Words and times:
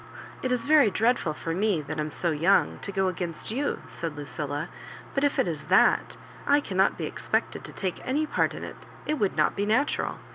"It 0.41 0.51
is 0.51 0.65
very 0.65 0.89
dreadful 0.89 1.35
for 1.35 1.53
me 1.53 1.79
that 1.83 1.99
am 1.99 2.09
so 2.11 2.31
young 2.31 2.79
to 2.79 2.91
go 2.91 3.07
against 3.07 3.51
you, 3.51 3.83
'^ 3.87 3.87
said 3.87 4.17
Lucilla; 4.17 4.67
''but 5.13 5.23
if 5.23 5.37
it 5.37 5.47
is 5.47 5.67
thatj 5.67 6.17
I 6.47 6.59
cannot 6.59 6.97
be 6.97 7.05
expected 7.05 7.63
to 7.65 7.71
take 7.71 8.01
any 8.03 8.25
part 8.25 8.55
in 8.55 8.63
it— 8.63 8.77
it 9.05 9.19
would 9.19 9.37
not 9.37 9.55
be 9.55 9.67
natural. 9.67 10.17